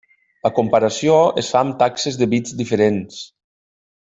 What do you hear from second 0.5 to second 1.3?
comparació